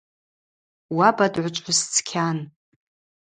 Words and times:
Уаба 0.95 1.25
дгӏвычӏвгӏвыс 1.33 1.79
цкьан. 1.93 2.37